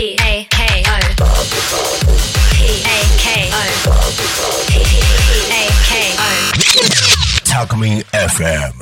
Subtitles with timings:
[0.00, 0.88] P A K O
[2.56, 3.60] P A K O
[4.66, 4.80] P
[5.52, 6.24] A K O
[7.44, 8.72] Talkme FM.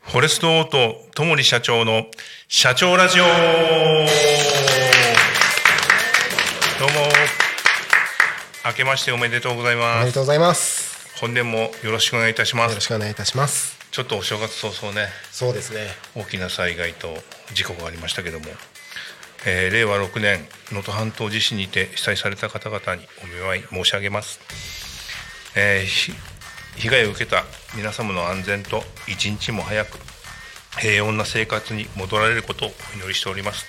[0.00, 2.06] フォレストオートともり社長の
[2.48, 3.34] 社長ラジオどう
[6.88, 6.94] も
[8.64, 10.93] 明けましておめでとうございおますめでとうございます。
[11.24, 13.78] 本年もよろしくお願いいたしまよろすしくお願いいたします。
[13.90, 15.86] ちょっとお正月早々ねそうですね。
[16.14, 17.16] 大きな災害と
[17.54, 18.44] 事故がありましたけども、
[19.46, 24.38] えー令和6年能登半島地震にて被災された方々にお見舞い申し上げます、
[25.56, 26.12] えーひ
[26.76, 29.96] 被害を受けた皆様の安全と一日も早く
[30.78, 33.64] 平穏な生活に戻られることをお祈りしております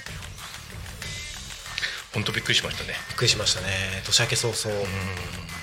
[2.13, 3.67] 本当びっくりしましたねびっくりしましたね。
[4.05, 5.54] 年明け早々。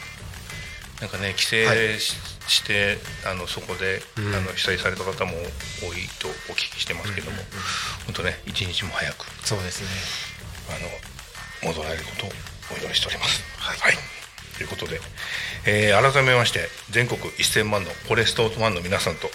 [1.02, 1.98] なんかね帰省はい。
[1.98, 2.14] し,、
[2.46, 5.32] してあのそこで、あの被災された方も
[5.82, 7.36] 多いとお聞きしてますけども、
[8.06, 9.88] 本当ね一日も早くそうですね。
[10.70, 12.30] あの戻られることを
[12.72, 13.42] お祈りしております。
[13.58, 13.94] はい、
[14.56, 15.00] ということで、
[15.66, 19.28] えー改めまして全国1000万のフォレストオートマンの皆さんと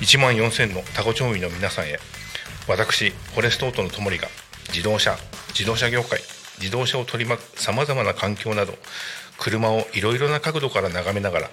[0.00, 1.98] 1万4000のタコ町民の皆さんへ
[2.68, 4.28] 私フォレストオートのともりが
[4.68, 5.16] 自動車
[5.48, 6.20] 自動車業界
[6.58, 8.74] 自動車を取り巻くさまざまな環境など
[9.38, 11.50] 車をいろいろな角度から眺めながら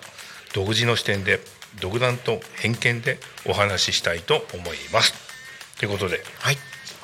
[0.53, 1.39] 独自の視点で
[1.81, 3.17] 独断と偏見で
[3.47, 5.13] お話ししたいと思います。
[5.79, 6.57] ということではい。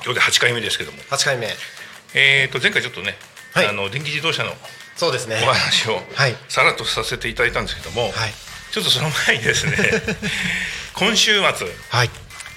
[0.04, 1.48] 今日で8回目ですけども8回目。
[2.14, 3.14] えー、と前回ちょっとね、
[3.52, 4.52] はいあの電気自動車の
[4.96, 5.36] そうですね。
[5.42, 8.32] お話をはいさらっとさせていただいたんですけども、はい。
[8.72, 9.76] ちょっとその前にですね
[10.94, 12.10] 今週末、はい。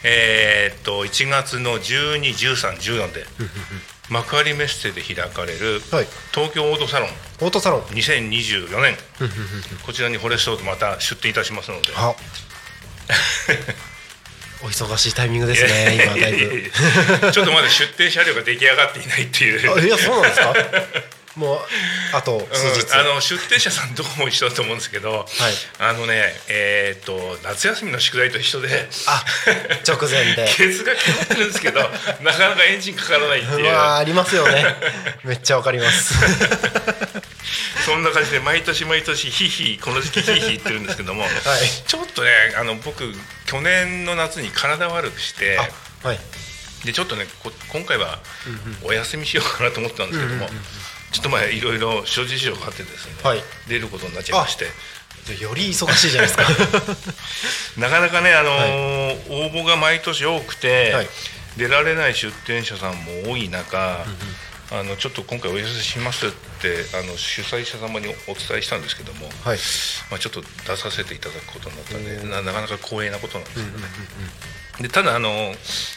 [0.03, 3.25] えー、と1月の12、13、14で
[4.13, 7.09] 幕張メッセで開かれるはい東京オートサロン
[7.41, 7.81] オートサロン。
[7.81, 8.95] 2024年
[9.85, 11.89] こちらにフォレストオートまた出店いたしますので。
[11.95, 12.13] あ。
[14.63, 15.95] お忙しいタイミングですね。
[16.05, 16.71] 今だいぶ。
[17.33, 20.53] ちょっとまだ出店車両が出来上がっていないっていうあいやそうなんですか？
[21.35, 21.57] もう
[22.13, 22.83] あと数日。
[22.85, 25.25] うんあの出店者さんどうも一緒だと思うんですけど、
[25.79, 29.23] あのねえっ、と夏休みの宿題と一緒であ
[29.87, 30.47] 直前で。
[30.55, 31.79] ケツが決まってるんですけど
[32.21, 34.75] なかなかエンジンかからないっていううわーありますよね。
[35.23, 36.13] めっちゃわかります。
[37.85, 41.27] そんな感じで毎年毎年ヒーヒーこの時期ヒーヒー言ってるんですけども、
[41.87, 43.13] ちょっとねあの僕
[43.45, 46.19] 去年の夏に体悪くしてあはい。
[46.85, 48.19] でちょっとねこ今回は
[48.83, 50.49] お休みしようかなと思ったんですけども、
[51.13, 54.65] ちょっとまあいろいろ諸事情があってですね、はい出ることになっちゃいまして。
[55.39, 56.43] より忙しいじゃないですか。
[57.79, 61.09] なかなかね、あのー応募が毎年多くて、はい
[61.57, 64.05] 出られない出店者さんも多い中、
[64.71, 69.59] あのちょっと今回お休みしますってあの主催者様にお伝えしたんですけども、はい。
[70.09, 73.71] まあ、ちょっと出させていただくことになったんで、ななかなか光栄なことなんですよね。
[74.79, 75.53] でただあの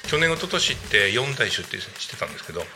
[0.06, 2.68] 去年一昨年って4台出店してたんですけど、はい。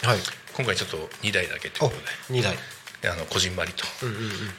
[0.57, 2.07] 今回ちょっと2台だけというおことで。
[2.31, 2.57] 二台。
[3.03, 3.85] であのこじんまりと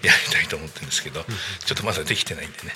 [0.01, 2.75] やりたいと思ってるんですけど、ちょっとまだできてないんでね。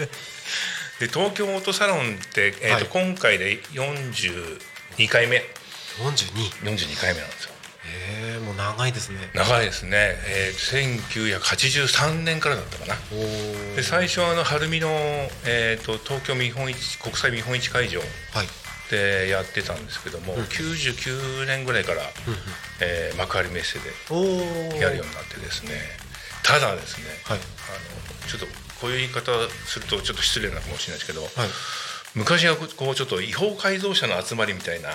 [1.00, 5.42] で東京オートサロンって、えーとはい今回で42回目
[6.02, 6.50] 四十二。
[6.76, 7.52] 42回目なんですよ
[7.88, 9.18] ええもう長いですね。
[9.34, 11.00] 長いですね、えー、
[11.30, 12.96] 1983年からだったかな。
[13.76, 14.88] で最初はあの晴海の、
[15.46, 18.08] えー、と東京見本市国際見本市会場はい。
[18.90, 22.00] でやってたんですけども、99年ぐらいから、
[22.80, 24.80] えー幕張メッセで。
[24.80, 25.72] やるようになってですね
[26.42, 27.38] ただですね、はい。
[27.38, 28.46] あのちょっと
[28.80, 29.32] こういう言い方
[29.66, 31.30] するとちょっと失礼なのかもしれないですけど、はい。
[32.14, 34.94] 昔はこうちょっと違法改造車の集まりみたいなあ。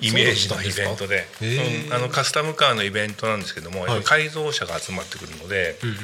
[0.00, 1.26] イメージのイベントで。
[1.38, 4.02] そうんあのカスタムカーのイベントなんですけども、はい。
[4.02, 5.96] 改造車が集まってくるので、うんうん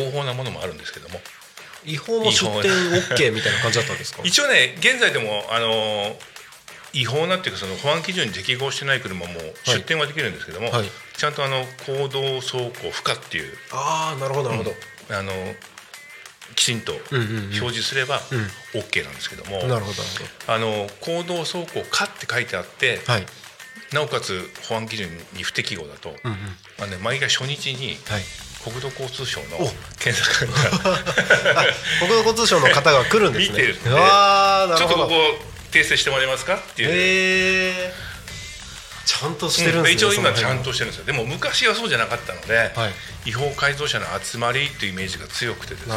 [0.00, 0.06] うん。
[0.06, 1.20] 合法なものもあるんですけども。
[1.84, 4.22] 違法も出店オッケーみたいな感じだったんですか？
[4.24, 6.16] 一応ね現在でもあの
[6.92, 9.34] 違法なっていうかその保安基準に適合してない車も
[9.66, 10.90] 出店はできるんですけども、はい。
[11.16, 13.58] ちゃんとあの公道走行不可っていう。
[13.72, 14.76] ああなるほどなるほど。
[15.16, 15.32] あの
[16.54, 18.20] きちんと表示すれば
[18.74, 20.02] OK なんですけども、なるほど
[20.48, 23.12] あの公道走行可って書いてあって、ど。
[23.12, 23.26] はい。
[23.92, 26.38] なおかつ保安基準に不適合だと、うんうん。
[26.78, 28.22] まあね、毎回初日にはい。
[28.62, 29.68] 国土交通省のお
[29.98, 31.64] 検査官があ
[31.98, 33.54] 国土交通省の方が来るんですね。
[33.54, 35.08] 見てるんでちょっとこ。
[35.08, 36.92] こ訂正してもらえますかっていう、へ
[37.88, 38.11] え。
[39.04, 40.10] ちゃんとしてるんうんですね。
[40.10, 41.04] 一応今ちゃんとしてるんですよ。
[41.04, 42.88] でも昔はそうじゃなかったので、は
[43.26, 43.30] い。
[43.30, 45.94] 違法改造車の集まりというイメージが強くてですね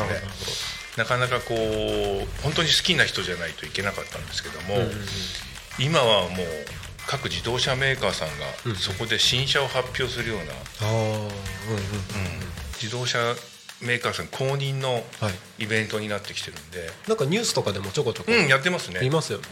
[0.97, 4.77] なかなかこう本当に好きな人じゃないといけなかったんですけども、
[5.79, 6.47] 今はもう
[7.07, 10.37] 各自動車メーカーさんがそこで新車を発表するよう
[10.85, 11.29] な、うんうん。
[12.81, 13.19] 自動車
[13.81, 15.29] メーカーさん公認のは
[15.59, 15.63] い。
[15.63, 19.05] イベントになってきてるんで、なんかニュースとかでもちょこちょこうんやってますね。
[19.05, 19.45] いますよね。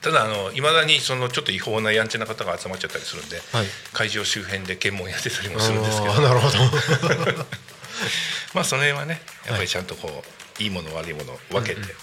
[0.00, 3.66] ただあのいまだにそのちょっと違法なやんちゃな方が集まっちゃったりするんで、はい。
[3.92, 6.20] 会場周辺で検問やってたりもするんですけど。
[6.20, 6.58] なるほど。
[8.54, 10.24] まあその辺はねやっぱりちゃんとこ
[10.58, 11.94] ういいもの悪いものを分けて、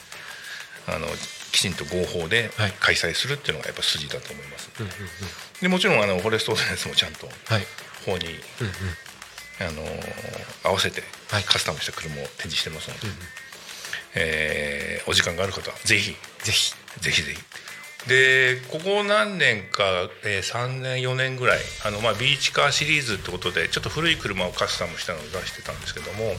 [0.88, 1.08] あの
[1.52, 2.74] きちんと合法ではい。
[2.80, 4.70] 開催するっていうのがやっぱ筋だと思います、
[5.62, 7.68] でもちろんあのフォレストオーディナンスもちゃんとはい。
[8.06, 8.28] 法に、
[8.62, 8.74] うんうん。
[9.68, 10.04] あの
[10.64, 11.44] 合わせてはい。
[11.44, 13.08] カスタムした車を展示してますので、
[14.14, 16.74] えーお時間がある方はぜひぜひ。
[17.00, 17.40] ぜひぜひ
[18.06, 19.84] でここ何年か、
[20.24, 26.36] えー3年4年ぐらいあの、まあ、ビーチカーシリーズってことでちょっと古い車をカスタムしたのを出してたんですけども、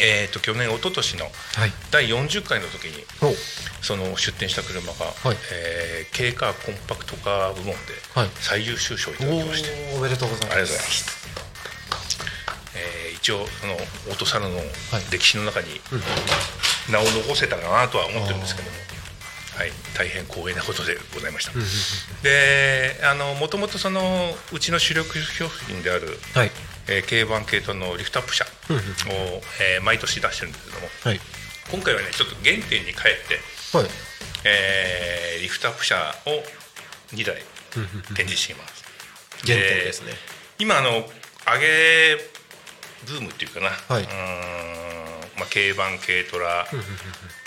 [0.00, 1.30] えー、と去年一昨年のは
[1.66, 1.72] い。
[1.90, 3.34] 第40回の時にお
[3.82, 5.36] その出展した車が、はい。
[5.52, 7.74] えー軽カーコンパクトカー部門で
[8.14, 8.28] はい。
[8.40, 10.52] 最優秀賞をいただきまして、おおめでとうございます。
[10.54, 11.18] ありがとうございます。
[12.76, 14.60] えー一応そのオートサロンの
[15.10, 15.66] 歴史の中に
[16.90, 18.87] 名を残せたかなとは思ってるんですけども、はい、
[19.94, 21.52] 大変光栄なことでございました。
[22.22, 26.50] であのもともとそのうちの主力商品である、はい。
[26.90, 28.48] えー、軽バン系統のリフトアップ車を、
[29.60, 31.20] えー毎年出してるんですけどもはい。
[31.70, 33.86] 今回はねちょっと原点に帰って、はい。
[34.44, 36.30] えーリフトアップ車を
[37.14, 37.42] 2台
[38.14, 38.84] 展示しています。
[39.46, 40.12] 原点ですね。
[40.58, 40.90] 今あの
[41.46, 42.16] 上げ
[43.06, 44.02] ブームっていうかな、はい。
[44.02, 45.08] うーん
[45.38, 46.66] まあ、軽バン軽トラ、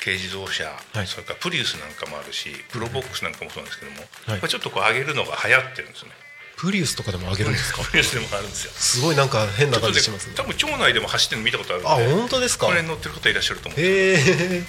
[0.04, 1.08] 軽自動車、はい。
[1.08, 4.40] それからプリウスなんかもあるしプロボックスなんかもそうなんですけども、はい。
[4.40, 6.16] まあ、ちょっとこう上げるのが流行ってるんですよね。
[6.58, 7.82] プリウスとかでも上げるんですか？
[7.84, 8.72] プリウスでもあるんですよ。
[8.74, 10.36] すごいなんか変な感じしますね。
[10.36, 12.68] 多分町内でも走ってるの見たことあるんであ本当ですか？
[12.68, 14.64] これに乗ってる方いらっしゃると思う、へえ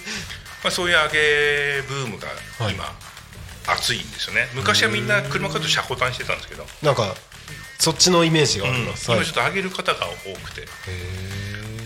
[0.65, 2.29] まあ、そういう上げブームが
[2.65, 2.75] はい。
[2.75, 2.85] 今、
[3.67, 4.49] 熱いんですよね。
[4.55, 7.15] 昔はみんな車買うと車保単してたんですけど、なんか
[7.79, 9.19] そっちのイメージがあうんります、はい。
[9.19, 10.63] 今ちょっと上げる方が多くて。
[10.63, 10.65] へ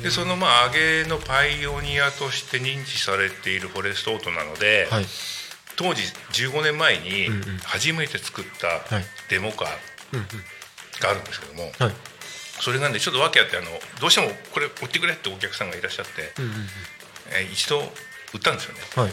[0.03, 5.07] でそのまあ上げのパイオニアとして認知されているフォレストオートなので、ーはい。
[5.77, 6.03] 当時
[6.33, 7.59] 15年前にうんうん。
[7.59, 9.05] 初めて作ったはい。
[9.29, 9.69] デモカー
[10.13, 10.27] うんうん
[11.01, 11.93] があるんですけども、はい。
[12.61, 13.67] それなんでちょっと訳あってあの
[14.01, 16.59] どうしてもこれ売ってくれってお客さんがいらっしゃって、うんうんうん。
[17.33, 17.81] えー一度
[18.35, 18.81] 売ったんですよね。
[18.97, 19.13] はい。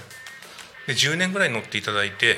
[0.88, 2.38] で10年ぐらい乗っていただいて、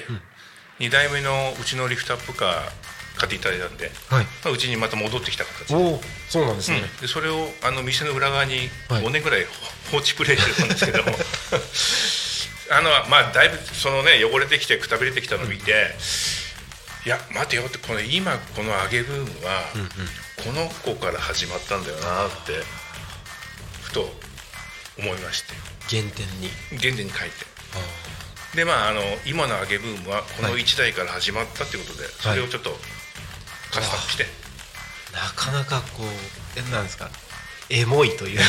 [0.80, 2.69] 2代目のうちのリフトアップカー
[3.15, 4.25] 買っていただいたんで、はい。
[4.25, 9.03] まあ、うちにまた戻ってきた形で,、そうなんですね、でそれをあの店の裏側にはい。
[9.03, 9.45] 5年ぐらい
[9.91, 11.12] 放置プレイしてたんですけども。
[12.71, 15.95] あのまあだいぶそのね汚れてきてくたびれてきたのを見て、
[17.06, 19.63] いや待てよってこの今この揚げブームは、
[20.44, 22.53] この子から始まったんだよなって
[23.83, 24.11] ふと
[24.97, 25.53] 思いまして。
[25.88, 26.50] 原点に。
[26.71, 27.45] 原点に書いて。
[28.56, 32.71] でまああの今の揚げブームはこの1台から始まったっていうことで、それをちょっと
[33.75, 34.25] カスタムして、
[35.13, 36.07] なかなかこう
[36.60, 37.10] えなんですか。
[37.69, 38.39] エモいという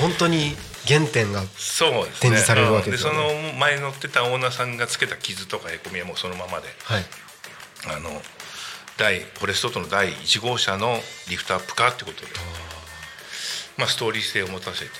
[0.00, 3.18] 本当に原点が展示されるわけですよね。
[3.18, 3.42] うん。
[3.42, 6.68] でその前乗ってたオーナーさんがつけた傷とかへこみはもうそのままで。
[6.84, 7.04] はい。
[7.88, 8.22] あの
[8.96, 12.32] 第フォレストオートの第1号車のリフトアップカーってことで。
[13.78, 14.90] まあ、ストーリー性を持たせて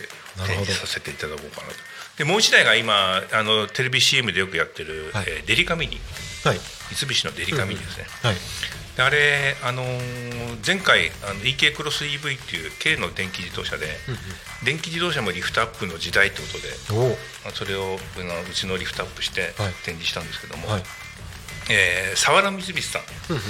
[0.47, 1.75] 展示させていただこうかなと。
[2.17, 5.25] でもう一台が今あのテレビ CM でよくやってる、はい。
[5.29, 6.01] えーデリカミニ
[6.45, 6.59] はい。
[6.95, 8.35] 三菱のデリカミニですね、はい。
[8.97, 13.87] であれ、あのー前回あの EK クロス EV っていう軽の電気自動車で、
[14.65, 17.99] 電気自動車もリフトアップの時代ってことで、それをう
[18.55, 19.73] ちのリフトアップしてはい。
[19.85, 20.83] 展示したんですけども、はい。
[21.71, 23.43] えー沢田三菱さんうんうん。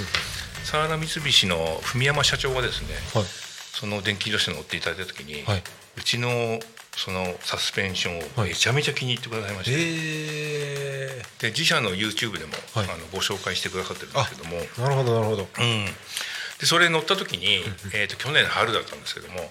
[0.63, 3.25] 沢田三菱の文山社長がですねはい。
[3.73, 5.63] その電気自動車に乗っていただいた時に、はい。
[5.97, 6.59] うちの
[6.95, 8.49] そのサスペンションをはい。
[8.49, 12.85] めちゃめちゃ気に入ってくださいまして、えで自社の YouTube でも、はい。
[12.85, 15.43] あのご紹介してくださってるんですけども、ー、なるほどなるほど。
[15.43, 15.85] うん、
[16.59, 19.49] でそれ乗った時に、えー、と去年の春だったんですけども、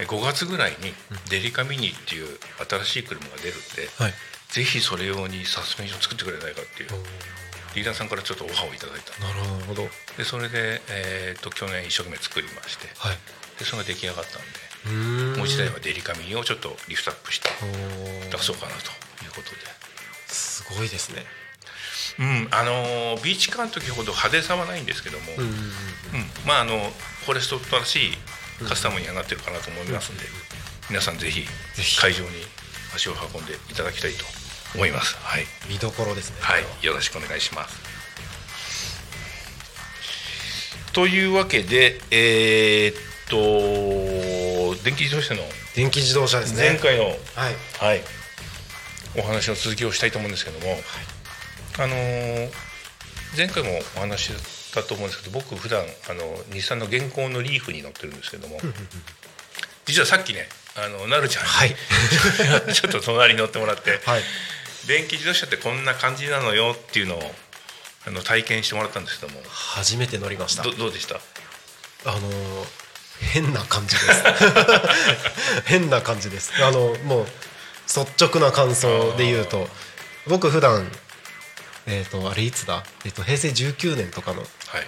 [0.00, 0.94] え5月ぐらいに
[1.30, 4.14] デリカミニっていう新しい車が出るんで、はい。
[4.48, 6.88] ぜひそれ用にサスペンション作ってくれないかっていう
[7.74, 9.12] リーダーさんからちょっとオファーをいただいた。
[9.20, 9.88] なるほど。
[10.16, 12.88] でそれで、えー、と去年一生懸命作りまして。
[12.96, 13.18] はい。
[13.58, 14.67] でそれが出来上がったんで
[15.36, 17.48] もう一台はデリカミニをちょっとリフトアップして。
[18.30, 18.90] 出そうかなと
[19.24, 19.56] いうことで。
[20.28, 21.24] すごいですね。
[22.18, 22.48] うん。
[22.50, 25.58] あのービーチカーの時ほど派手さはないんですけども、うんうんうん
[26.46, 26.78] まああの
[27.24, 28.12] フォレストらしい
[28.66, 30.24] カスタムにはなってるかなと思いますんで、
[30.90, 31.42] 皆さんぜひ
[31.74, 32.00] ぜひ。
[32.00, 32.30] 会場に
[32.94, 34.24] 足を運んでいただきたいと
[34.74, 35.16] 思います。
[35.20, 36.36] はい、見どころですね。
[36.40, 37.76] はい、よろしくお願いします。
[40.92, 42.94] というわけで、えーっ
[43.28, 43.36] と
[44.88, 45.42] 電気自動車の
[45.76, 46.62] 電気自動車ですね。
[46.70, 47.14] 前回の、はい。
[47.78, 48.00] はい、
[49.18, 50.80] お話の続きをしたいと思うんですけども、
[51.78, 52.50] あのー
[53.36, 58.58] 前回もお話ししたと思うんですけど僕普段あの日産の現行のリーフに乗ってるんですけども
[59.84, 61.76] 実はさっきねあのなるちゃんに、はい。
[62.72, 64.22] ちょっと隣に乗ってもらってはい。
[64.86, 67.34] 電気自動車ってこんな感じなのよっていうのを
[68.06, 70.62] あの体験してもらったんですけども初めて乗りました。
[70.62, 71.20] どどうでした？
[72.06, 72.66] あのー
[73.20, 74.22] 変な感じです。
[75.66, 76.52] 変な感じです。
[76.62, 77.26] あのもう
[77.86, 79.68] 率直な感想で言うと
[80.26, 80.90] 僕普段
[81.86, 84.46] えっ、とあれいつだ、えっと平成19年とかの、は
[84.78, 84.86] い。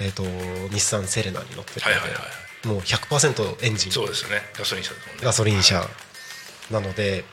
[0.00, 0.22] えっと
[0.70, 2.18] 日産セレナに乗ってるので、はいはいは
[2.64, 2.66] い。
[2.68, 3.92] もう100%エンジン。
[3.92, 4.42] そうですね。
[4.56, 5.22] ガソリン車ですもんね。
[5.24, 5.86] ガソリン車。
[6.70, 7.24] なので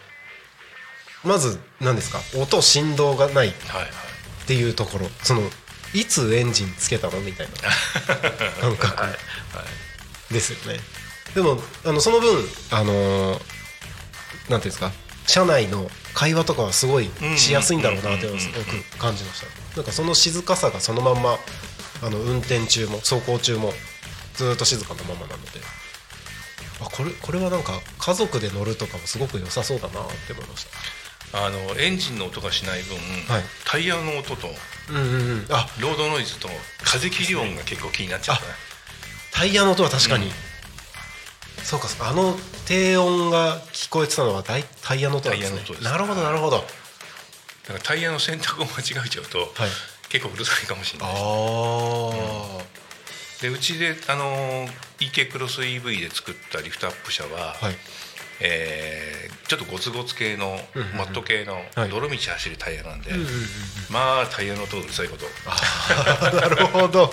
[1.23, 2.19] まず何ですか？
[2.35, 3.91] 音振動がないっはいはい。
[4.45, 5.09] ていうところ。
[5.23, 5.49] その
[5.93, 7.19] いつエンジンつけたの？
[7.21, 7.53] みたいな。
[8.61, 9.17] 感覚。
[10.31, 10.79] ですよね。
[11.33, 13.41] でもあのその分あのー
[14.49, 14.91] なんていうんですか？
[15.27, 19.47] 車内の会話とかはすごいしやすいんだろうなっていうのをすごく感じました。
[19.77, 21.37] なんかその静かさがそのまんま
[22.01, 23.73] あの運転中も走行中も
[24.35, 25.61] ずっと静かなままなので。
[26.81, 30.65] あこれこれはなんか家族で乗るとかもすごく良さそうだなって思いまし
[31.31, 33.43] あのエンジンの音がしない分、はい。
[33.65, 34.47] タイヤの音とた
[34.89, 35.45] うんうんうん。
[35.51, 36.49] あロードノイズと
[36.83, 38.51] 風切り音が結構気になっちゃったね
[39.31, 40.31] タイヤの音は確かに、うん。
[41.63, 42.09] そうかそうか。
[42.09, 45.59] あの低音が聞こえてたのは大タイヤの音なんですね。
[45.59, 45.83] タイヤの音です。
[45.83, 46.57] なるほどなるほど。
[46.57, 49.49] だからタイヤの選択を間違えちゃうと、はい。
[50.09, 51.09] 結構うるさいかもしれない。
[51.09, 52.63] ああ、
[53.43, 54.67] でうちであの
[54.99, 57.75] EK クロス EV で作ったリフトアップ車は、はい
[58.39, 59.09] えー
[59.49, 60.59] ちょっとゴツゴツ系の、
[60.95, 61.89] マット系のはい。
[61.89, 63.09] 泥道走るタイヤなんで、
[63.89, 65.25] まあタイヤの音がうるさいこと
[66.37, 67.11] なるほど。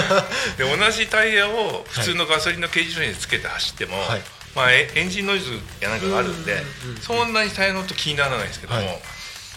[0.56, 4.22] で同じタイヤを普通のガソリンの軽自動車につけて走っても、はい。
[4.54, 6.62] まあ、エエンジンノイズやなんかがあるんで、
[7.02, 9.02] そんなにタイヤの音気にならないんですけども、はい。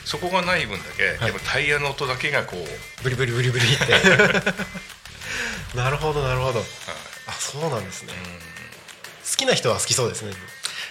[0.04, 3.86] そこがない分だけ、やっぱタイヤの音だけがこう、ブリブリブリブリって。
[5.76, 6.66] なるほどなるほど。
[7.28, 8.14] あそうなんですね。
[9.30, 10.32] 好きな人は好きそうですね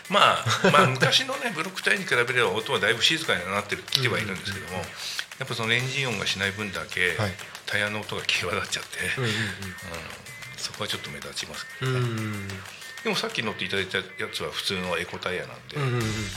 [0.09, 4.79] まあ、まあ昔のねブロックタイヤに比べれば音はだいぶ静かにはなってるきてはいるんですけども、
[5.39, 7.33] やっぱそのエンジン音がしない分だけ、はい。
[7.67, 9.33] タイヤの音が際立っちゃって、うんうん
[10.57, 12.09] そこはちょっと目立ちますけうどね、
[13.05, 15.77] でもさっき乗っていただいたやつは普通のエコタイヤなんで、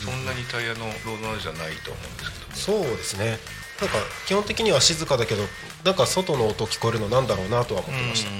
[0.03, 3.39] そんなにタイヤのロードノイズはないと思うんですけどもそうですね。
[3.79, 3.95] なんか
[4.27, 5.43] 基本的には静かだけど
[5.85, 8.39] なんか外の音聞こえるのなんだろうなとは思ってました、うん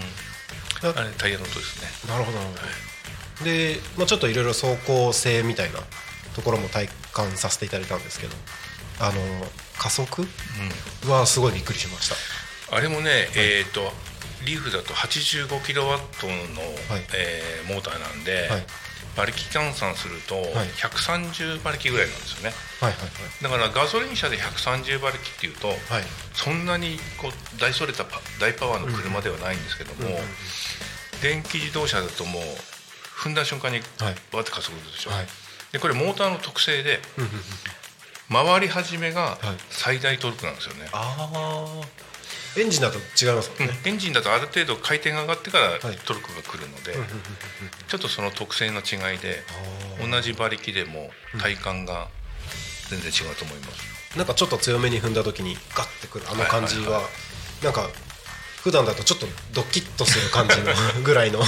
[0.95, 2.13] あれタイヤの音ですね。
[2.13, 2.61] なるほどなるほど
[3.43, 5.79] で、まあ、ちょっといろいろ走行性みたいな
[6.35, 8.33] ところも体感させていただいたんですけど
[8.99, 9.21] あの
[9.77, 10.27] 加速？
[11.07, 12.75] はすごいびっくりしました。
[12.75, 13.91] あれもね、えっ、と
[14.45, 17.05] リーフだと85キロワットの、はい。
[17.15, 18.65] えーモーターなんで、はい。
[19.15, 20.39] 馬力換算するとい。
[20.75, 22.55] 130馬力ぐらいなんですよね。
[22.79, 25.77] はいはいだからガソリン車で130馬力っていうと、はい。
[25.77, 26.03] はい
[26.33, 30.23] そんなにこう大それたパ大パワーの車ではないんですけども、うんうんうん。
[31.21, 32.43] 電気自動車だともう
[33.19, 34.15] 踏んだ瞬間にはい。
[34.31, 35.27] バッて加速するでしょ、はい。
[35.73, 36.99] でこれモーターの特性で
[38.31, 39.37] 回り始めがはい。
[39.69, 43.89] 最大トルクなんですよね、ああエンジンだと違いますもんね、うん。
[43.89, 45.79] エンジンだとある程度回転が上がってからはい。
[46.05, 46.93] トルクが来るので、
[47.87, 49.43] ちょっとその特性の違いで
[50.01, 52.07] 同じ馬力でも体感が
[52.89, 57.03] 全然違うと思います、なんかちょっと強めに踏んだ時にガッてくるあの感じは,、はい。
[57.03, 57.11] はい
[57.63, 57.89] なんか
[58.63, 60.73] 普段だとちょっとドキッとする感じの
[61.03, 61.41] ぐらいの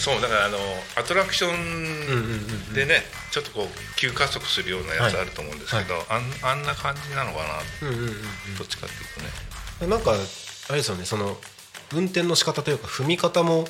[0.00, 0.56] そうだからあの
[0.96, 7.38] アトラクションでねちょっとこう急加速するようなやつあると思うんですけど、あんあんな感じなのか
[7.82, 7.88] な？
[7.88, 8.12] うんうんうん
[8.56, 9.26] どっちかっていうとね。
[9.82, 10.14] うんなんかあ
[10.72, 11.36] れですよねその
[11.92, 13.66] 運転の仕方というか踏み方も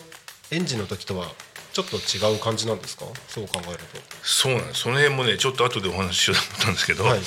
[0.52, 1.26] エンジンの時とは
[1.72, 3.06] ちょっと違う感じなんですか？
[3.26, 3.78] そう考える
[4.22, 4.82] そうなんです。
[4.82, 7.20] その辺もねちょっと後でお話ししようと思ったんですけど、とはい。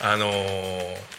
[0.00, 1.16] あのー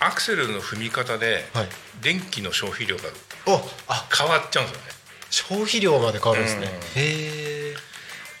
[0.00, 1.68] アクセルの踏み方ではい。
[2.02, 3.02] 電気の消費量が
[3.46, 5.03] 変わっちゃうんですよね
[5.34, 7.02] 消費量まで変わるんですね、うん。
[7.02, 7.74] へえ。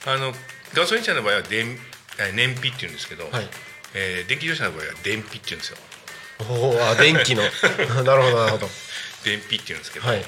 [0.06, 0.32] あの
[0.74, 1.76] ガソリン車の場合は電
[2.20, 3.48] え燃費っていうんですけど、はい。
[3.94, 5.76] えー電気自動車の場合は電費っていうんですよ。
[6.50, 7.42] おおあ電気の。
[8.04, 8.70] なるほどなるほど。
[9.24, 10.24] 電費っていうんですけど、はい。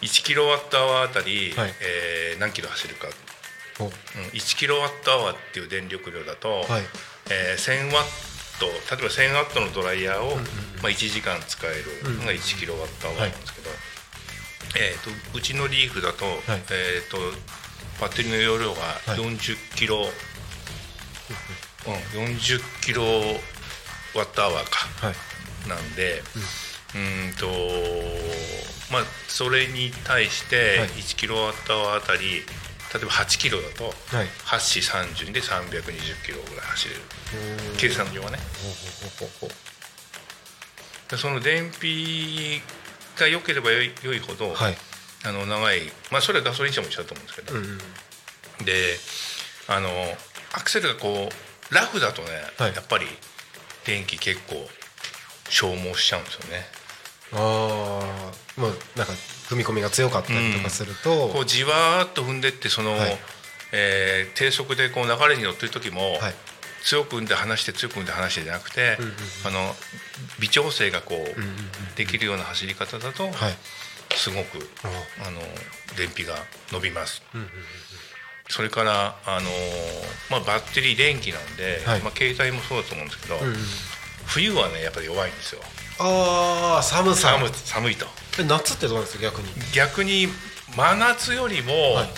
[0.00, 1.74] 1キロワットアワーあたり、はい。
[1.80, 3.08] えー何キロ走るか、
[3.80, 3.84] お。
[3.84, 3.90] うん、
[4.32, 6.84] 1キロワットアワーっていう電力量だと、はい。
[7.30, 8.06] えー1000ワッ
[8.58, 10.42] ト例えば1000ワットのドライヤーを、ま
[10.88, 11.70] あ、1時間使え
[12.04, 13.70] るのが1キロワットアワーなんですけど、
[14.76, 16.36] えー、とうちのリーフだと,、はい。
[16.70, 17.16] えー、と
[18.00, 19.18] バッテリーの容量がはい。
[19.18, 19.96] 40キロ、
[21.86, 23.02] うん、40キロ
[24.14, 25.06] ワットアワーか。
[25.06, 25.68] はい。
[25.68, 26.22] なんで、
[26.94, 27.46] うーんと
[28.92, 30.88] まあそれに対してはい。
[30.88, 32.20] 1キロワットアワーあたり
[32.92, 34.26] 例えば8キロだとはい。
[34.46, 37.00] 8四30で320キロぐらい走れる。
[37.76, 38.38] 計算上はね。
[41.16, 42.62] その燃費
[43.20, 44.76] が良ければ良い良いほど、はい。
[45.24, 47.78] あの長いまあそれはガソリン車も一緒だと思うんですけど、うんうん
[48.64, 48.96] で
[49.68, 49.88] あの
[50.52, 51.30] アクセルがこ
[51.70, 52.74] ラフだとね、はい。
[52.74, 53.06] やっぱり
[53.86, 54.66] 電気結構
[55.48, 56.66] 消耗しちゃうんですよね。
[57.32, 59.12] ああまあなんか
[59.48, 63.18] 踏み込みが強かったりとかすると、こうじわーっと踏んでってその、はい。
[63.72, 66.34] えー低速でこう流れに乗ってる時も、はい
[66.82, 69.12] 強く踏んで離して強く踏んで離してじゃなくて、うんうん
[69.46, 69.74] あの
[70.38, 71.56] 微調整がこう、うんうんうん
[71.96, 73.34] できるような走り方だと、はい。
[74.16, 74.88] すごくあ
[75.26, 75.30] あ。
[75.30, 75.40] の
[75.98, 76.34] 燃費が
[76.72, 77.22] 伸びます。
[77.34, 77.48] うんうん
[78.52, 79.52] それからあのー
[80.28, 82.00] まあ、バッテリー電気なんで、はい。
[82.00, 83.56] まあ、携帯もそうだと思うんですけど、うんうん
[84.26, 85.60] 冬はねやっぱり弱いんですよ。
[85.98, 87.30] ああ寒さ。
[87.38, 88.06] 寒寒いと。
[88.38, 89.48] え夏ってどうなんですか逆に。
[89.74, 90.28] 逆に
[90.76, 92.08] 真夏よりも、はい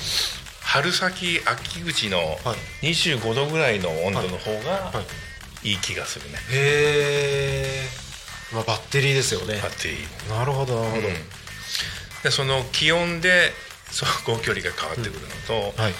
[0.64, 2.86] 春先秋口のはい。
[2.92, 5.02] 25度ぐらいの温度の方がは
[5.64, 5.70] い。
[5.70, 5.72] い。
[5.74, 7.88] い気がするね、へえ、
[8.52, 9.60] まあ、バッテリーですよね。
[9.62, 10.36] バッテリー。
[10.36, 11.14] なるほどなるほど、うん。
[12.24, 13.52] でその気温で
[13.92, 15.94] 走行距離が変わってくるのと、はい。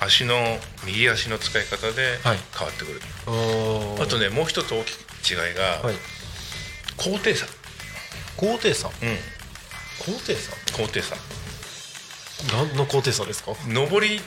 [0.00, 2.38] 足の右足の使い方ではい。
[2.56, 5.96] 変わってくる、あとねもう一つ大きい違いが、はい。
[6.96, 7.46] 高低差、
[8.36, 8.88] 高低差？
[8.88, 9.18] うん、
[9.98, 10.52] 高低差？
[10.72, 11.16] 高低差
[12.52, 13.52] 何の高低差ですか？
[13.66, 14.20] 上り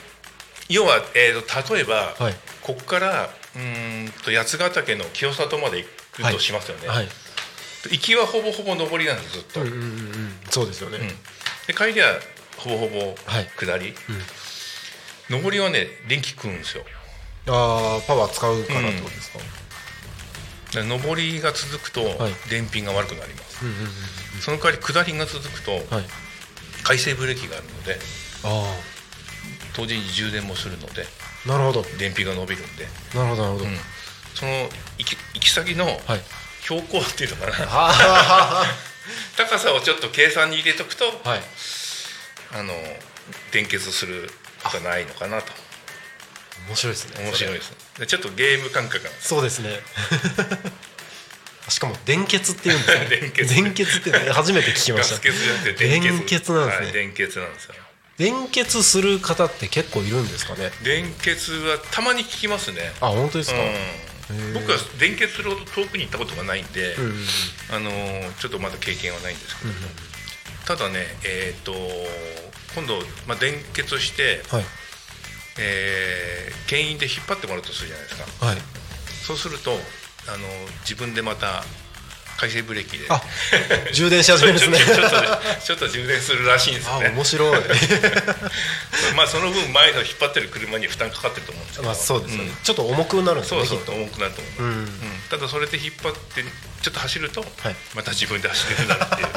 [0.68, 2.34] 要は、えー、と例えば、はい。
[2.62, 5.84] ここからうーんと八ヶ岳の清里まで
[6.18, 7.08] 行くとしますよね、はい。
[7.90, 10.32] 行きはほぼほぼ上りなんですずっと、うんうんうんうん。
[10.48, 11.08] そうですよね、うん。
[11.08, 12.14] で帰りは
[12.56, 13.50] ほぼほぼはい。
[13.58, 13.92] 下り、
[15.28, 16.84] 上りはね電気食うんですよ。
[17.48, 19.38] ああパワー使うからってことですか、
[20.80, 22.32] で上りが続くとはい。
[22.48, 23.88] 燃費が悪くなります、うんうんうん。
[24.40, 25.82] その代わり下りが続くとはい
[26.84, 27.98] 回生ブレーキがあるので
[28.44, 28.74] あ
[29.76, 31.06] 同時に充電もするので
[31.46, 31.84] あなるほど。
[31.98, 33.70] 燃費が伸びるんで、うん、なるほどなるほど、
[34.34, 34.52] その
[34.98, 35.98] 行き行き先のはい。
[36.62, 38.64] 標高っていうのかな、あ
[39.36, 41.42] 高さをちょっと計算に入れとくとあはい。
[42.54, 42.72] あの
[43.52, 44.30] 連結する
[44.62, 45.52] ことはないのかなと。
[46.68, 47.72] 面白いですね面白いです。
[47.98, 49.80] でちょっとゲーム感覚がそうですね
[51.72, 55.18] しかも電結っていうんですね 電結電結ってね初めて聞きました。
[55.18, 55.32] 電
[56.24, 56.84] 結なんですね。
[56.84, 57.74] はい、電結なんですよ。
[58.18, 60.70] 電結する方って結構いるんですかね。
[60.82, 62.92] 電結はたまに聞きますね。
[63.00, 64.36] あ本当ですか、うん。
[64.36, 64.52] ー。
[64.52, 67.26] 僕は電結するほど遠くに行ったことがないんで、うんうんうん。
[67.70, 69.72] あのーちょっとまだ経験はないんですけど、
[70.66, 71.72] ただねえっ、と
[72.74, 74.64] 今度、まあ、電結して、はい。
[75.58, 78.46] えー牽引で引っ張ってもらうとするじゃないですか。
[78.46, 78.58] はい。
[79.26, 79.78] そうすると
[80.28, 80.38] あの
[80.82, 81.64] 自分でまた
[82.42, 83.06] 回生ブレーキで。
[83.08, 83.22] あ
[83.92, 84.78] 充電し始めるんですね。
[84.94, 85.16] ちょっと
[85.64, 87.08] ちょっと充電するらしいんですあよね。
[87.10, 87.60] 面白い。
[89.16, 91.88] まあその分前の引っ張ってる車に負担かかってると思うんですけど。
[91.88, 92.56] まあそうですよね、ん。
[92.62, 94.68] ちょっと重くなるんですそうそう重くなると思う、うん。
[94.70, 95.22] うん。
[95.30, 96.42] ただそれで引っ張って
[96.82, 97.76] ちょっと走ると、はい。
[97.94, 99.28] また自分で走れるなっていう。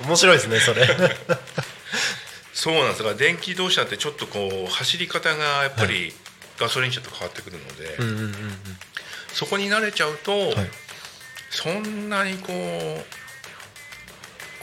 [0.08, 0.86] 面白いですねそれ。
[2.54, 2.98] そうなんです。
[2.98, 6.14] だから電気自動車ってちょっとこう走り方がやっぱり
[6.58, 8.58] ガソリン車と変わってくるので、うんうんうんうん
[9.32, 10.54] そこに慣れちゃうと、はい。
[11.50, 13.04] そんなにこう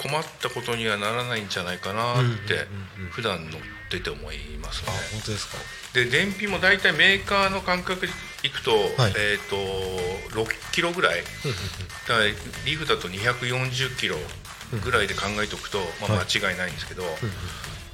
[0.02, 2.68] 困ったことにはならないんじゃないかなって
[3.12, 4.90] 普段乗ってて思いますね。
[4.90, 4.92] あ。
[5.12, 5.58] 本当ですか。
[5.94, 8.78] で燃費も大体メーカーの感覚でいくと,、は
[9.10, 9.14] い。
[9.18, 9.56] えー、と
[10.40, 11.22] 6キロぐらい。
[12.08, 14.16] だからリーフだと240キロ
[14.84, 16.26] ぐらいで考えておくと、まあ、はい。
[16.26, 17.04] 間違いないんですけど、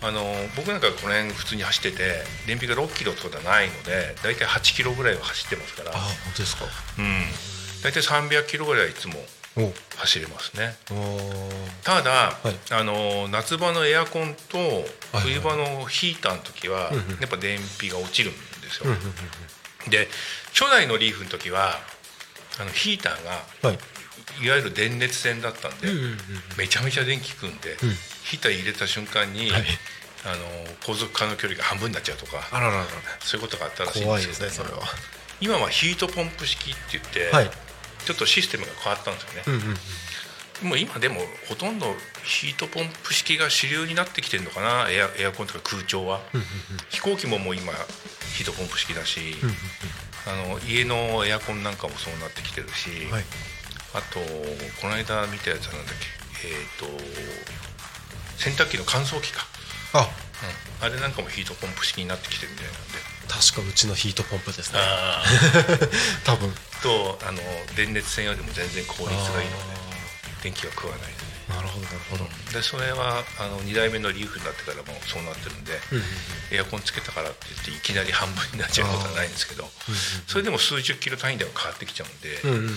[0.04, 0.22] あの
[0.58, 5.92] 僕なんかこの辺普通に走ってて燃費が6キロとかではないので大体8キロぐらいは走ってますから。
[5.92, 6.66] あ、本当ですか？
[7.00, 7.24] うん、
[7.84, 9.16] 大体300キロぐらいはいつも
[9.56, 9.72] お。
[9.96, 10.76] 走れますね。
[10.92, 12.74] おただ、はい。
[12.74, 18.40] あの夏場のエアコンとはい冬場のヒーターの時はやっぱ燃費が落ちるんで
[18.72, 18.94] すよ、
[19.90, 20.08] で
[20.52, 21.80] 初代のリーフの時は
[22.60, 23.80] あのヒーターがうんはい。
[24.42, 26.18] いわゆる電熱線だったんで、うんうんうん
[26.58, 27.78] めちゃめちゃ電気食うんで、ん。
[28.24, 29.64] ヒーター入れた瞬間に、はい。
[30.26, 30.36] あの
[30.86, 32.86] 航続可能距離が半分になっちゃうとかあららら
[33.20, 34.80] そういうことがあったらしいんですけどねそれは。
[35.42, 37.52] 今はヒートポンプ式って言って、はい。
[38.06, 39.62] ちょっとシステムが変わったんですよね、うんうん
[40.64, 40.70] うん。
[40.70, 41.88] もう今でもほとんど
[42.24, 46.46] ヒートポンプ式が主流になってきてるのかなエアエアコンとか空調は、うんうん
[46.90, 47.74] 飛行機ももう今
[48.38, 49.56] ヒートポンプ式だし、うんうん
[50.26, 53.24] あの家のエアコンなんかもそうなってきてるし、うんはい。
[53.94, 54.20] あと
[54.82, 56.48] この間見たやつはなんだっけ。
[56.48, 56.86] えっ、と
[58.38, 59.46] 洗濯機の乾燥機か、
[59.94, 60.10] あ。
[60.82, 63.14] うん、あれなんかもヒートポンプ式になってきてるみたいなんで。
[63.28, 64.80] 確かうちのヒートポンプですね。
[64.80, 65.24] あ
[66.26, 66.50] 多分。
[66.50, 67.40] ーとあの
[67.76, 69.74] 電熱線よりも全然効率がいいので
[70.44, 71.14] 電気は食わないで。
[71.14, 71.23] ね
[71.54, 72.26] なるほどなるほど。
[72.52, 76.04] でそれはあの2代目のリーフになってからもそうなってるんで、うんうん
[76.52, 79.66] エアコンつけたからって言っていきなり半分になっちゃうことはないんですけど、
[80.28, 82.74] それでも数十キロ単位では変わってきちゃうんで、うんうんうんうん。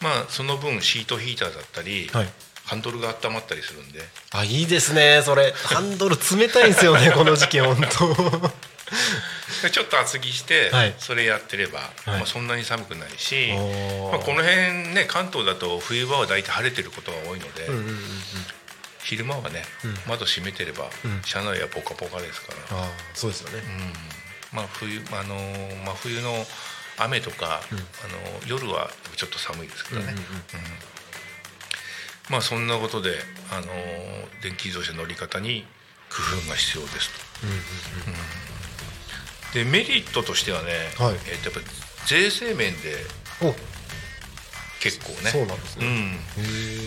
[0.00, 2.28] まあその分シートヒーターだったり、はい。
[2.64, 4.00] ハンドルが温まったりするんで。
[4.32, 5.52] あいいですねそれ。
[5.52, 8.50] ハンドル冷たいんですよねこの時期本当
[9.72, 10.94] ちょっと厚着してはい。
[10.98, 12.10] それやってれば、はい。
[12.18, 18.00] まあ、そんなに寒くないし、まあ、この辺ね関東だと冬場は大体晴れてることが多いので、うんうんうんうん。
[19.02, 19.98] 昼間はね、うん。
[20.06, 21.22] 窓閉めてれば、うん。
[21.24, 23.58] 車内はポカポカですから、そうですよね。
[23.58, 23.92] うん。
[24.52, 26.46] まあ冬あのー真冬の
[26.98, 27.78] 雨とか、うん。
[27.78, 27.86] あの
[28.46, 30.26] 夜はちょっと寒いですけどね、うんうんうん。
[30.26, 30.78] うん。
[32.28, 33.20] まあそんなことで、
[33.50, 35.66] あのー電気自動車乗り方に
[36.10, 37.20] 工夫が必要ですと。
[39.54, 41.14] でメリットとしてはね、はい。
[41.28, 41.70] えーとやっぱ
[42.06, 42.94] 税制面で
[43.42, 43.54] お。
[44.80, 45.30] 結構ね。
[45.30, 45.86] そうなんですね。
[45.86, 45.94] うん。
[45.94, 46.16] へ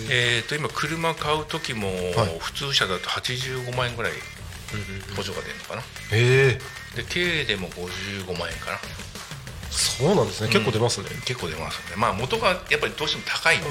[0.10, 2.40] ええー、と今車買う時も、はい。
[2.40, 4.12] 普通車だと85万円ぐらい
[5.16, 6.60] 補助が出るのかな、へえ
[6.96, 8.80] で軽でも55万円かな。
[9.70, 10.50] そうなんですね。
[10.50, 11.10] 結構出ますね。
[11.26, 11.96] 結構出ますね。
[11.98, 13.68] まあ元がやっぱりどうしても高いんで、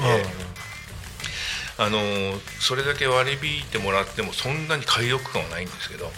[1.79, 6.11] あのーそれだけ割り引いてもらってもそんなに買い得感はないんですけど、ま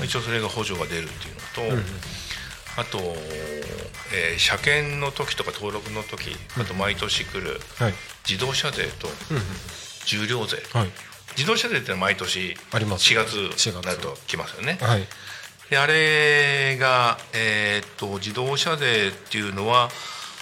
[0.00, 1.30] あ一応それが補助が出るってい
[1.68, 1.82] うのと、
[2.80, 2.98] あと、
[4.14, 7.94] えー車検の時とか登録の時あと毎年来るはい。
[8.28, 9.08] 自動車税と
[10.06, 10.88] 重量税、はい。
[11.36, 13.66] 自動車税って毎年あります4月4月。
[13.74, 14.78] になると来ますよね。
[14.80, 15.06] はい。
[15.70, 19.90] であれが、えーっと自動車税っていうのは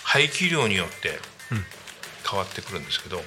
[0.04, 1.18] 排気量によって
[1.50, 1.64] うん。
[2.30, 3.18] 変わってくるんですけど、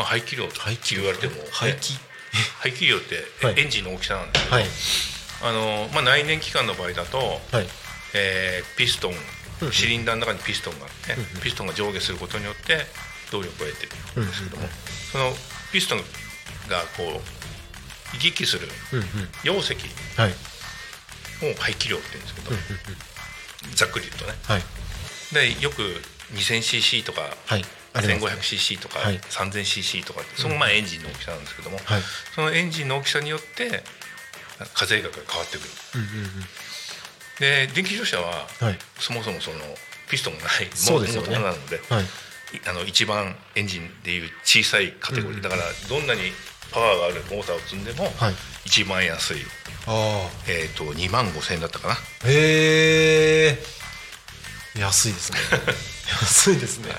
[0.00, 0.52] まあ、排気量と
[0.96, 1.92] 言われても、ね排気？
[2.60, 3.60] 排気量ってはい。
[3.60, 4.66] エンジンの大きさなんですけど、はい。
[5.42, 7.66] あのまあ、内燃機関の場合だと、はい。
[8.14, 9.12] えーピストン
[9.62, 11.40] うんシリンダーの中にピストンがあって、うんうん。
[11.42, 12.78] ピストンが上下することによって
[13.30, 13.86] 動力を得て
[14.16, 14.70] るんですけども、うんうん
[15.12, 15.32] その
[15.72, 15.98] ピストン
[16.68, 18.66] がこう行き来する
[19.44, 19.74] 溶石
[20.16, 20.30] はい。
[21.52, 22.62] を排気量って言うんですけど、うんうん
[23.70, 23.76] うん。
[23.76, 24.32] ざっくり言うとね。
[24.46, 24.62] はい。
[25.34, 25.82] でよく
[26.34, 29.18] 2000cc とかはい 1500cc とかはい。
[29.18, 32.02] 3000cc とかそのまあエンジンの大きさなんですけども、はい。
[32.34, 33.82] そのエンジンの大きさによって
[34.74, 35.68] 課税額が変わってくる。
[37.40, 38.78] で電気自動車ははい。
[38.98, 39.56] そもそもその
[40.10, 41.28] ピストンがないそうですよね。
[41.30, 41.80] ものなので、
[42.68, 46.20] あの一番エンジンでいう小さいカテゴリー、うんだからどんなに
[46.72, 48.34] パワーがあるモーターを積んでもはい。
[48.66, 49.38] 一番安い、
[49.86, 51.94] あえー、と2万5千円だったかな。
[51.94, 53.58] あへえ。
[54.78, 55.38] 安いですね。
[56.20, 56.92] 安いですね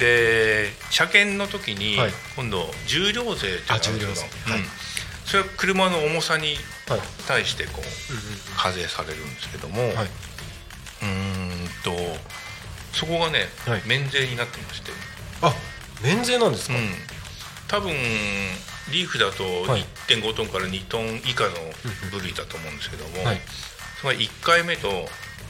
[0.00, 2.12] で車検の時にはい。
[2.34, 4.64] 今度重量税っていうのがあうん。
[5.24, 6.56] それは車の重さに
[6.88, 7.00] はい。
[7.28, 7.86] 対してこううん
[8.56, 9.92] 課税されるんですけども、うん
[11.84, 11.94] と
[12.92, 13.82] そこがね、はい。
[13.86, 14.90] 免税になってまして、
[15.42, 15.54] あ
[16.02, 16.74] 免税なんですか？
[16.74, 16.90] うん、
[17.68, 17.92] 多分
[18.90, 19.84] リーフだとはい。
[20.08, 21.50] 1.5トンから2トン以下の
[22.10, 23.40] 部類だと思うんですけども、はい。
[24.00, 24.88] その1回目と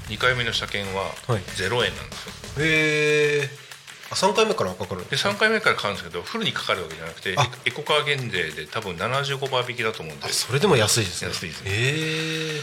[0.09, 1.43] 2回目の車検ははい。
[1.57, 2.65] 0円なんですよ。
[2.65, 3.70] へえ
[4.11, 7.49] あ三回目からかかるで3回目からかかるんですけどフルにかかるわけじゃなくてあ。
[7.65, 10.27] エコカー減税で多分75倍引きだと思うんで。
[10.27, 11.29] あそれでも安いですね。
[11.29, 11.63] 安いです。
[11.65, 12.61] ねへえ。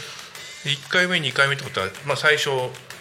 [0.64, 2.50] 1回目2回目ってことは、まあ、最初、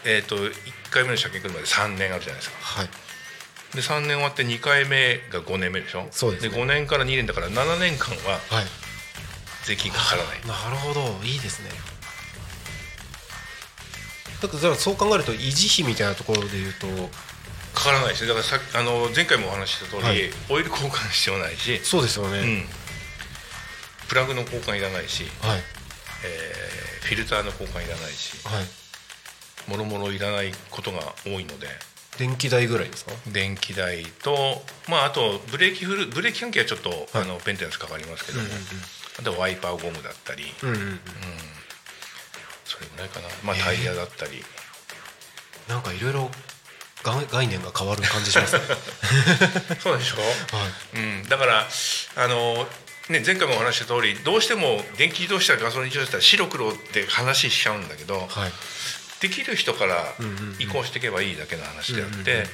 [0.05, 0.51] えー、と1
[0.91, 2.57] 回目の車検来るまで3年あるじゃないですか。
[2.61, 2.89] はい。
[3.75, 6.07] で3年終わって2回目が5年目でしょ？
[6.11, 6.55] そうですね。
[6.55, 8.65] 5年から2年だから7年間ははい。
[9.65, 10.39] 税金かからない。
[10.47, 11.19] なるほど。
[11.25, 11.69] いいですね。
[14.41, 16.87] だからそう考えると維持費みたいなところで言うと
[17.77, 18.29] かからないですね。
[18.29, 20.29] だからさあの前回もお話しした通り、はい。
[20.49, 22.65] オイル交換必要ないし、そうですよね、うん、
[24.07, 25.61] プラグの交換いらないし、はい。
[26.25, 29.71] えーフィルターの交換いらないしはい。
[29.71, 31.67] もろもろいらないことが多いので。
[32.17, 33.13] 電気代ぐらいですか？
[33.27, 38.47] 電気代と、まあ、あとブレーキフルブレーキ関係はちょっと、あのメンテナンスかかりますけども、
[39.19, 40.81] あとはワイパーゴムだったり、うんうんうん。
[40.81, 40.99] うん。
[42.65, 44.43] それぐらいかな、まあ、タイヤだったり、
[45.69, 46.29] なんかいろいろが
[47.11, 48.61] 概念が変わる感じしますね。
[49.81, 50.65] そうでしょ、は
[50.95, 50.97] い。
[50.97, 51.67] うん、だから
[52.15, 52.67] あの、
[53.09, 58.51] ね、前回もお話しした通りどうしても電気自動車ガソリン自動車白黒って話しちゃうんだけど、はい。
[59.21, 60.61] できる人からうんうんうん。
[60.61, 62.47] 移行していけばいいだけの話であっうんうんうんて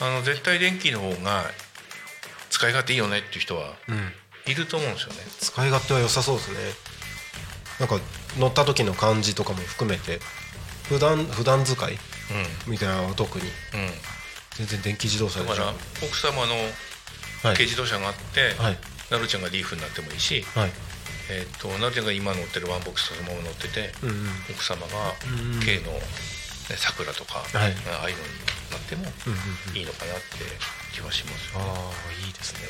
[0.00, 1.50] あの絶対電気の方が
[2.50, 4.14] 使い勝手いいよねっていう人はうん。
[4.46, 5.26] いると思うんですよね。
[5.40, 6.56] 使い勝手は良さそうですね。
[7.80, 8.00] なんか
[8.38, 10.20] 乗った時の感じとかも含めて
[10.88, 11.98] 普段普段使い
[12.66, 13.44] みたいなのは特に。
[13.46, 13.80] うん。
[13.80, 13.90] うん、
[14.56, 16.54] 全然電気自動車だから奥様の
[17.42, 17.54] はい。
[17.54, 18.78] 軽自動車があって、はい。
[19.10, 20.70] なるちゃんがリーフになってもいいし、はい。
[21.30, 24.26] えー、となるちゃんが今乗ってるワンボックスそのまま乗ってて、うんうん。
[24.50, 25.60] 奥様がうんうん。
[25.60, 26.02] 軽の、ね、
[26.76, 27.72] 桜とか、はい。
[28.02, 28.34] ああいうのに
[28.70, 29.38] なってもうんうん
[29.70, 29.76] うん。
[29.76, 30.44] いいのかなって
[30.92, 32.66] 気はしますよ、ああいいですね。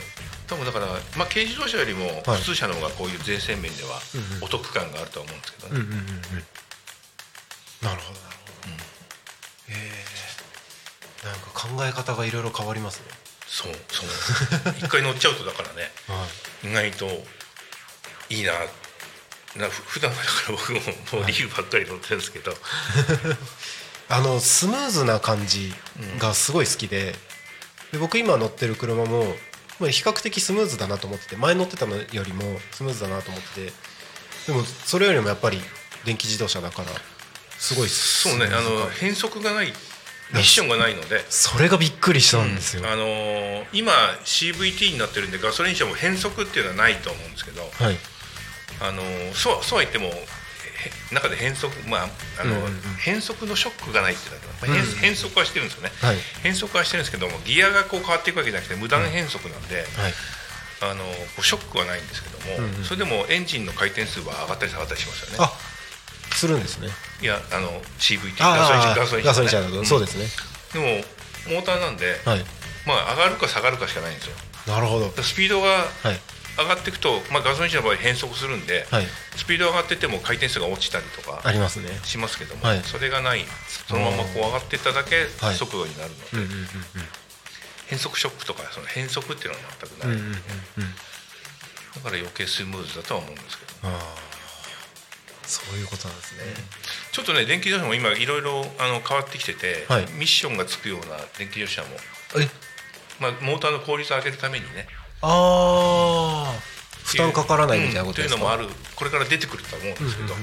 [0.46, 2.40] 多分だから、まあ、軽自動車よりもはい。
[2.44, 6.44] 普通車の方がこういう税制面ではうんうんお得感があるとは思うんですけどね、うんうんうんうん。
[7.88, 8.97] なるほどなるほど、ええ
[11.24, 13.06] なんか考え方がいろいろ変わりますね。
[13.46, 14.74] そうそう。
[14.78, 15.90] 一回乗っちゃうとだからね。
[16.06, 16.26] は
[16.64, 16.68] い。
[16.68, 17.06] 意外と
[18.30, 18.52] いいな
[19.56, 20.80] なふ普段だから僕も
[21.20, 22.52] もうリーフばっかり乗ってるんですけど、
[24.10, 25.72] あのスムーズな感じ
[26.18, 27.14] がすごい好きで
[27.92, 29.36] で僕今乗ってる車も
[29.80, 33.72] まあ比較的スムーズだなと思ってて前乗ってたのよりもスムーズだなと思ってて
[34.46, 35.62] でもそれよりもやっぱり
[36.04, 36.88] 電気自動車だから
[37.58, 39.72] すごいそうねあの変速がない
[40.32, 41.24] ミッションがないので。
[41.30, 43.92] それがびっくりしたんですよ、あのー今
[44.24, 47.96] CVT になってるんでガソリン車も変速っていうのはないと思うんですけど、はい。
[48.80, 52.08] あのーそうそうは言ってもへ中で変速まあ
[52.40, 52.72] あの、うんうんうん。
[53.00, 56.16] 変速のショックがないっていうのは、まあ変速はしてるんですよね、はい。
[56.42, 59.86] 変速はしてるんですけどもギアがこう変わっていくわけじゃなくて無断変速なんで、はい。
[60.80, 61.02] あの
[61.42, 62.84] ショックはないんですけども、うんうん。
[62.84, 65.36] それでもエンジンの回転数は上がったり下がったりしますよね。
[65.40, 65.52] あ
[66.38, 66.88] するんですね。
[67.20, 70.26] いやあの CVT あガソリンガソリン車そうですね。
[70.72, 71.04] でも
[71.54, 72.44] モーターなんで、はい。
[72.86, 74.36] まあ上がるか下がるかしかないんですよ。
[74.66, 75.10] なるほど。
[75.22, 76.20] スピードがはい。
[76.58, 79.06] 上がっていくと、まあ、ガソリン車の場合変速するんで、はい。
[79.36, 81.88] スピード上がってても回転数が落ちたりとかありますね。
[82.02, 82.82] しますけども、はい。
[82.82, 83.44] それがない。
[83.86, 86.40] そのままこう上がっていっただけはい速度になるので、うん。
[86.40, 86.68] うんうん
[87.88, 90.34] 変速ショックとかその変速っていうのは全くない、うんうんうんうん。
[90.34, 90.94] うん
[91.94, 93.88] だから余計スムーズだとは思うんですけど。
[93.88, 94.27] ああ
[95.48, 96.44] そういうことなんですね、
[97.10, 100.02] ちょっとね電気自動車も今いろいろあの変わってきてて、はい。
[100.12, 101.88] ミッションがつくような電気自動車も、
[102.36, 102.48] え？
[103.18, 104.86] まあ、モーターの効率を上げるためにね。
[105.22, 106.60] ああ
[107.02, 108.40] 負担かからないみたいなことですか、うん。
[108.42, 108.68] というのもある。
[108.94, 110.34] これから出てくるとは思うんですけど、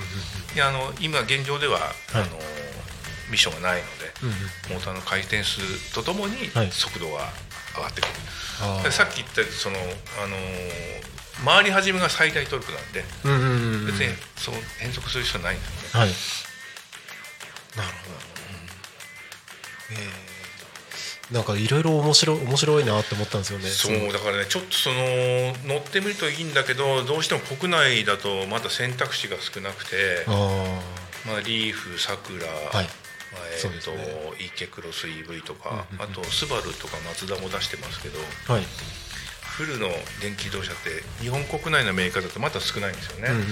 [0.56, 1.78] いやあの今現状では、
[2.12, 2.26] あの
[3.30, 4.36] ミッションがないので、うんうん。
[4.74, 5.62] モーターの回転数
[5.94, 6.72] とともにはい。
[6.72, 7.30] 速度が
[7.78, 8.10] 上がってくる、
[8.64, 8.84] あー。
[8.84, 9.80] でさっき言ったその、あ
[10.28, 13.86] のー回り始めが最大トルクなんで、うんうんうんうん。
[13.88, 16.10] 別にそう変速する必要ないんですよね、はい。
[17.78, 18.18] なるほど、
[19.92, 19.96] え。
[20.32, 23.68] ーなんかいろいろ面白い面白いなって思ったんですよね。
[23.68, 24.96] そうだからねちょっとその
[25.66, 30.80] 乗ってみるといいんだけどどうしても国内だとまだ選択肢が少なくてあ
[31.26, 32.86] まあ、リーフ、さくら、はい。
[33.34, 34.06] まあえーとね。
[34.40, 36.12] イケクロス EV とか、うんうんうん。
[36.12, 38.20] あとスバルとかマツダも出してますけど
[38.50, 38.64] あはい
[39.58, 39.88] フルの
[40.22, 43.48] 電気自動車って日本国内のメーカーだとまだ少ないんですよね、うんうんうん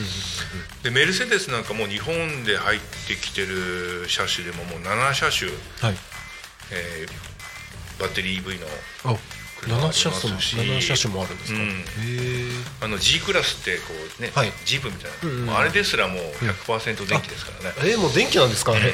[0.83, 5.49] でメルセデスなんかもう日本で入ってきてる車種でももう7車種、
[5.81, 5.97] はい。
[6.71, 7.33] えー
[7.99, 8.65] バッテリー EV の
[9.13, 9.15] あ
[9.61, 11.67] 車もあり7ます車種もし7車種もあるんですか、うん。
[11.67, 12.49] へえ
[12.81, 14.51] あの G クラスってこうね、はい。
[14.65, 16.17] ジープみたいな、うんあれですらもう
[16.67, 18.73] 100%電気ですからね、えー、もう電気なんですか？
[18.73, 18.93] あれ。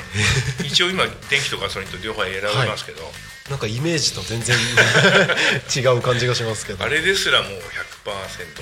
[0.63, 3.01] 一応今電気とガソリンと両方選べますけど、
[3.49, 4.55] なんかイメージと全然
[5.75, 6.83] 違う感じがしますけど。
[6.83, 8.55] あれですらもう100%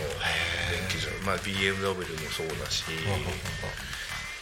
[0.71, 2.83] 電気自動車、まあ、BMW もそうだし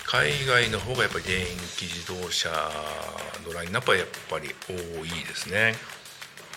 [0.06, 1.46] 海外の方がやっぱり電
[1.78, 2.50] 気自動車
[3.46, 4.74] のラインナップはやっぱり多
[5.06, 5.76] いですね。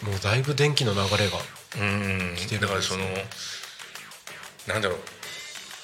[0.03, 1.39] もうだいぶ電気の流れが
[1.77, 2.37] うん。
[2.37, 2.59] てるね。
[2.61, 3.05] だからその
[4.67, 4.99] なんだろう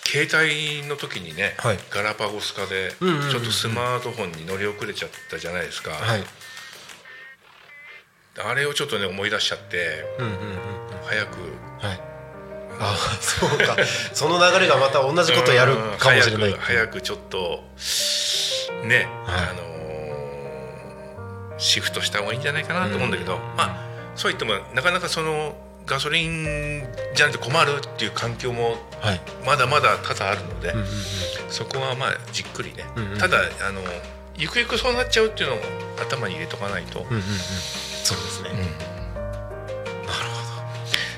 [0.07, 1.79] 携帯の時にね、はい。
[1.91, 6.25] ガラパゴス化でちょっとスマートフォンに乗り遅れちゃったじゃないですか、はい
[8.39, 10.39] あれをちょっとね思い出しちゃってうんうんうん
[11.05, 11.39] 早く。
[11.81, 12.01] はい。
[12.81, 13.77] あ そうか。
[14.13, 16.55] その流れがまた同じことやるかもしれないう。
[16.57, 17.63] ん早くちょっと
[18.85, 19.41] ね、はい。
[19.51, 19.75] あのー
[21.57, 23.77] シフトした方がいいんじゃないかなと思うんだけど、まあ
[24.17, 29.21] そう言ってもなかなかそのガソリンじゃなくて困るっていう環境もはい。
[29.47, 30.95] まだまだ多々あるので、うんうんうん。
[31.51, 33.83] そこはまあじっくりね、うんうんただあの
[34.37, 35.59] ゆくゆくそうなっちゃうっていうのを
[36.01, 37.23] 頭に入れとかないと、うんうんうん。
[37.23, 38.51] そうですね、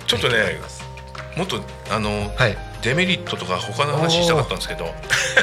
[0.07, 0.61] ちょっとね
[1.37, 2.57] もっとあの、はい。
[2.83, 4.95] デメリットとか他の話したかったんですけど。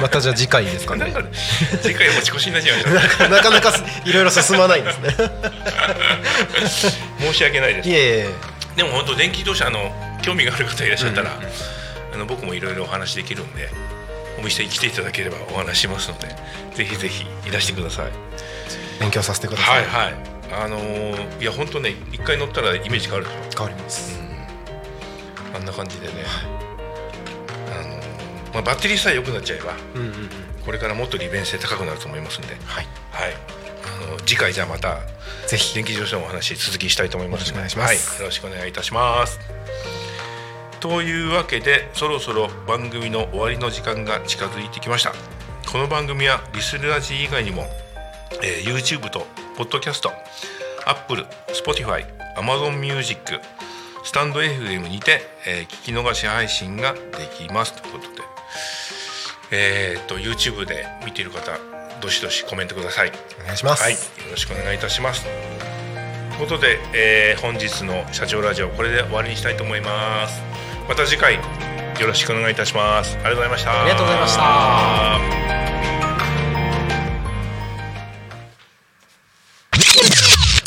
[0.02, 1.12] またじゃあ次回ですかね。
[1.12, 1.30] なんか
[1.82, 3.28] 次回持ち越しになっちゃいました。
[3.28, 5.16] なかなかすいろいろ進まないんですね。
[7.20, 7.90] 申し訳ないです。
[7.90, 8.30] いえ
[8.78, 11.50] でも本当電気自動車の興味がある方いらっしゃったら、うんうん。
[12.14, 13.70] あの僕もいろいろお話できるんで
[14.44, 16.28] お店に来ていただければお話しますので
[16.76, 18.12] ぜひぜひいらしてください。
[19.00, 20.14] 勉強させてくださはいいはい。
[20.52, 24.20] あのーいや本当ね一回乗ったらイメージ変わるでし変わります。
[24.20, 26.14] ょあんな感じでね、
[27.72, 30.30] あのーまあ、バッテリーさえ良くなっちゃえばうんうんうん。
[30.66, 32.88] これからもっと利便性高くなると思いますんで、はい。
[33.12, 33.34] はい、
[34.08, 35.00] あの次回じゃあまた
[35.48, 35.74] ぜひ。
[35.74, 38.10] 電気自動車のお話続きしたいと思いますよろしくお願いします。
[38.12, 39.40] はい、よろしくお願いいたします
[40.84, 45.13] というわけでそろそろ番組の終わりの時間が近づいてきました。
[45.72, 47.67] この番組はリスラジ以外にも、
[48.43, 50.10] えー YouTube と Podcast
[50.86, 53.39] Apple、Spotify、Amazon Music
[54.04, 57.00] スタンド FM にて、えー聞き逃し配信がで
[57.34, 57.82] きます。
[57.82, 58.22] ということで。
[59.52, 61.58] えー、と YouTube で見ている方
[62.02, 63.12] どしどしコメントください。
[63.41, 64.00] お願いします、はい、よ
[64.32, 65.24] ろしくお願いいたします。
[65.24, 65.32] とい
[66.36, 70.62] うことで、えー本日の社長ラジオこれで終わりにしたいと思います。
[70.88, 71.41] また次回よ
[72.00, 73.15] よろしくお願いいたします。
[73.17, 73.82] ありがとうございました。
[73.82, 75.43] ありがとうございました。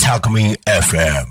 [0.07, 1.24] タクミン FM